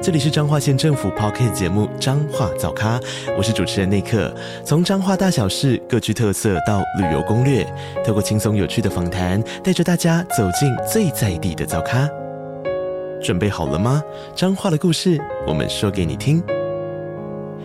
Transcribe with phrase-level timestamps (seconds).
[0.00, 3.00] 这里是彰化县政府 Podcast 节目《彰化早咖》，
[3.36, 4.32] 我是主持人内克。
[4.64, 7.64] 从彰化大小事各具特色到旅游攻略，
[8.06, 12.08] 透过轻松有趣的访谈，带着大家走进最在地的早咖。
[13.20, 14.00] 准备好了吗？
[14.36, 16.40] 彰化的故事，我们说给你听。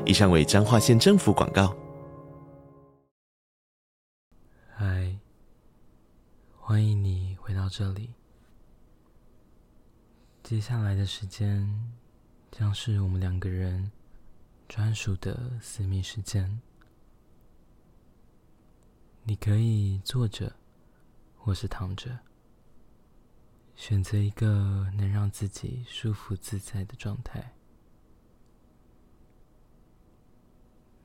[0.03, 1.73] 以上为彰化县政府广告。
[4.75, 5.15] 嗨，
[6.57, 8.09] 欢迎你回到这里。
[10.41, 11.69] 接下来的时间。
[12.55, 13.91] 将是我们两个人
[14.69, 16.61] 专属的私密时间。
[19.23, 20.55] 你可以坐着，
[21.35, 22.19] 或是躺着，
[23.75, 27.55] 选择一个能让自己舒服自在的状态，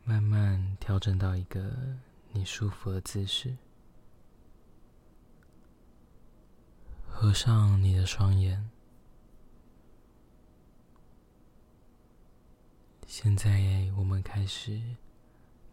[0.04, 1.96] 慢慢调整到一个
[2.30, 3.56] 你舒服的姿势，
[7.06, 8.69] 合上你的双眼。
[13.10, 14.78] 现在，我们开始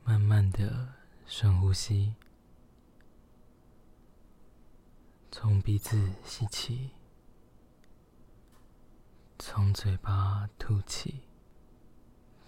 [0.05, 0.87] 慢慢的
[1.25, 2.15] 深呼吸，
[5.29, 6.91] 从鼻子吸气，
[9.37, 11.23] 从嘴巴吐气。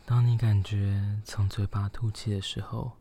[0.06, 2.94] 当你感觉从嘴巴吐气的时候，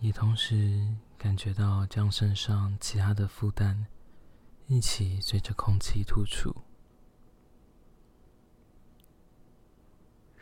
[0.00, 3.86] 也同时感觉到将身上其他的负担
[4.66, 6.54] 一起随着空气吐出。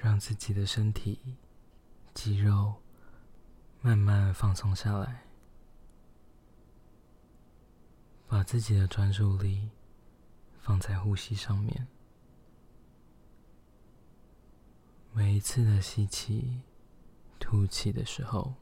[0.03, 1.37] 让自己的身体
[2.13, 2.75] 肌肉
[3.81, 5.23] 慢慢放松下来，
[8.27, 9.71] 把自己的专注力
[10.59, 11.87] 放在呼吸上面。
[15.13, 16.63] 每一次的吸气、
[17.39, 18.55] 吐气的时候，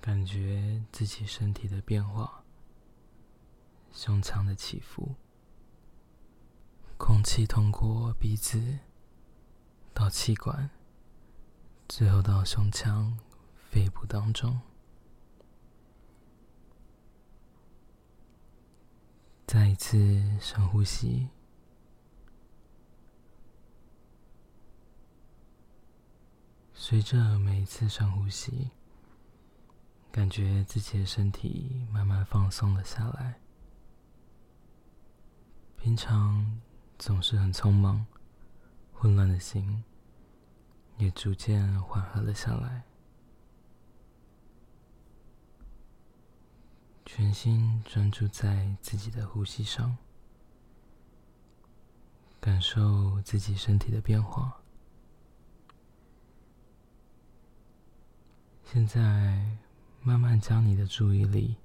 [0.00, 2.42] 感觉自己身体的变化，
[3.92, 5.14] 胸腔的起伏，
[6.96, 8.78] 空气通过鼻子。
[10.12, 10.68] 气管，
[11.88, 13.18] 最后到胸腔、
[13.70, 14.60] 肺部当中。
[19.46, 19.96] 再一次
[20.38, 21.30] 深呼吸，
[26.74, 28.70] 随着每一次深呼吸，
[30.10, 33.40] 感觉自己的身体慢慢放松了下来。
[35.78, 36.60] 平常
[36.98, 38.06] 总是很匆忙。
[38.92, 39.82] 混乱的心
[40.98, 42.84] 也逐渐缓和了下来，
[47.04, 49.96] 全心专注在自己的呼吸上，
[52.40, 54.60] 感受自己身体的变化。
[58.64, 59.58] 现在，
[60.00, 61.56] 慢慢将你的注意力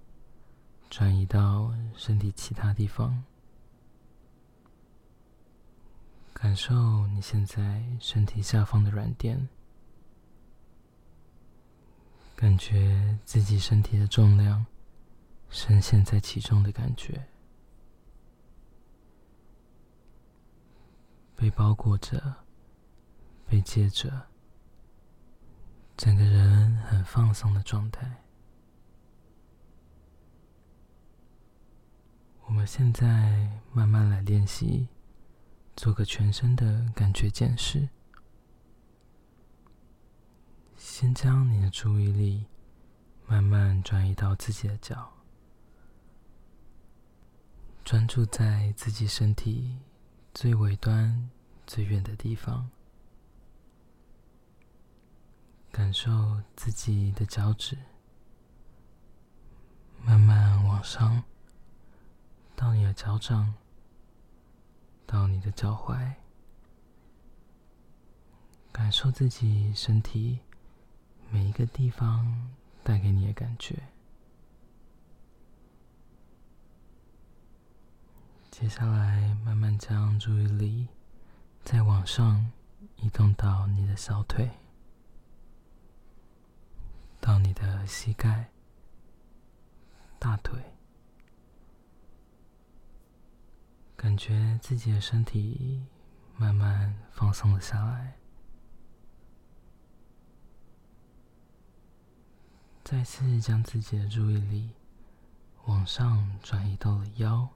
[0.90, 3.24] 转移到身体其他地方。
[6.48, 9.50] 感受你现在身体下方的软垫，
[12.38, 14.66] 感觉自己身体的重量
[15.50, 17.28] 深陷在其中的感觉，
[21.36, 22.34] 被包裹着，
[23.46, 24.28] 被接着，
[25.98, 28.24] 整个人很放松的状态。
[32.46, 34.88] 我们现在慢慢来练习。
[35.78, 37.88] 做个全身的感觉检视，
[40.76, 42.48] 先将你的注意力
[43.28, 45.14] 慢慢转移到自己的脚，
[47.86, 49.78] 专注在自己身体
[50.34, 51.30] 最尾端、
[51.68, 52.72] 最远的地方，
[55.72, 57.78] 感受自己的脚趾
[60.02, 61.24] 慢慢往上
[62.56, 63.54] 到你的脚掌。
[65.08, 66.14] 到你的脚踝，
[68.74, 70.40] 感受自己身体
[71.32, 72.52] 每一个地方
[72.84, 73.82] 带给你的感觉。
[78.52, 80.90] 接下来，慢慢将注意力
[81.64, 82.52] 再往上
[82.98, 84.52] 移动到你的小腿，
[87.22, 88.50] 到你的膝盖、
[90.20, 90.77] 大腿。
[94.18, 95.86] 感觉自己的身体
[96.38, 98.18] 慢慢放松了下来，
[102.84, 104.72] 再次将自己的注意力
[105.66, 107.48] 往上转移到了腰，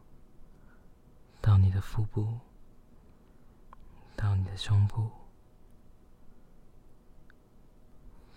[1.42, 2.38] 到你的腹部，
[4.16, 5.10] 到你的胸部，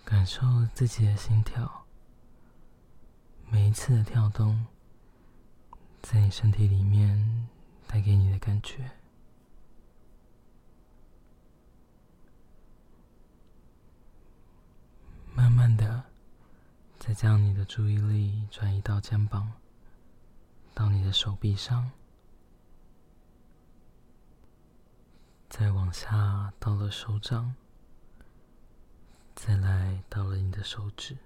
[0.03, 1.85] 感受自己的心跳，
[3.51, 4.65] 每一次的跳动，
[6.01, 7.47] 在你身体里面
[7.95, 8.91] 带给你的感觉。
[15.33, 16.03] 慢慢的，
[16.99, 19.49] 再将你的注意力转移到肩膀，
[20.73, 21.89] 到你的手臂上，
[25.47, 27.55] 再往下到了手掌，
[29.35, 31.17] 再来到了你的手指。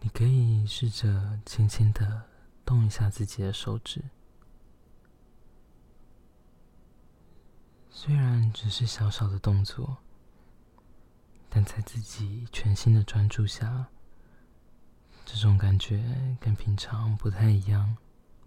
[0.00, 2.37] 你可以试着轻轻的
[2.68, 4.04] 动一下自己的手指。
[7.88, 9.96] 虽然只是小小的动作，
[11.48, 13.88] 但在自己全心的专注下，
[15.24, 17.96] 这种感觉跟平常不太一样，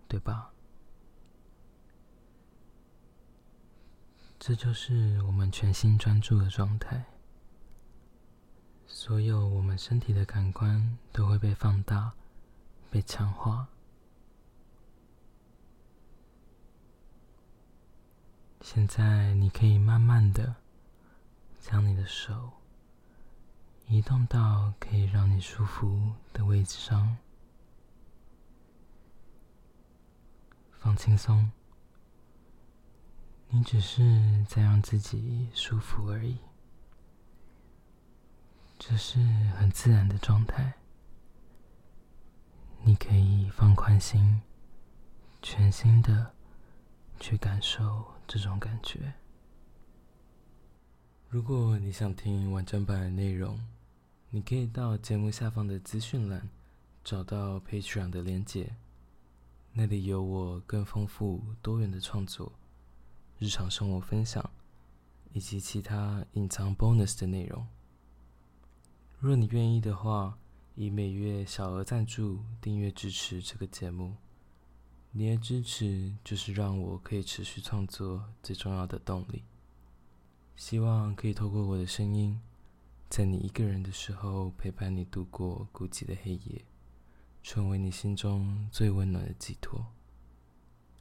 [0.08, 0.52] 对吧？
[4.38, 7.06] 这就是我们全心专注的状态，
[8.86, 12.14] 所有我们身体的感官都会被放大、
[12.92, 13.68] 被强化。
[18.64, 20.56] 现在你可以慢慢的
[21.60, 22.52] 将你的手
[23.88, 27.18] 移动到可以让你舒服的位置上，
[30.80, 31.52] 放轻松。
[33.50, 36.38] 你只是在让自己舒服而已，
[38.80, 39.20] 这是
[39.58, 40.74] 很自然的状态。
[42.84, 44.42] 你可以放宽心，
[45.42, 46.34] 全心的
[47.20, 48.06] 去感受。
[48.34, 49.14] 这种感觉。
[51.28, 53.60] 如果你想听完整版的内容，
[54.30, 56.48] 你可以到节目下方的资讯栏
[57.04, 58.74] 找到 Patreon 的连接，
[59.74, 62.54] 那里有我更丰富多元的创作、
[63.38, 64.50] 日常生活分享
[65.34, 67.68] 以及其他隐藏 bonus 的内容。
[69.20, 70.38] 若你愿意的话，
[70.76, 74.16] 以每月小额赞助订阅支持这个节目。
[75.14, 79.44] 你的支持就是让我可以持续创作最重要的动力。
[80.56, 82.40] 希望可以透过我的声音，
[83.10, 86.64] 在你一个人的时候陪伴你度过孤寂的黑夜，
[87.44, 89.86] 成为你心中最温暖的寄托。